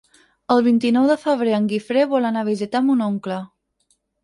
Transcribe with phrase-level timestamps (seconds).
[0.53, 3.41] El vint-i-nou de febrer en Guifré vol anar a visitar mon oncle.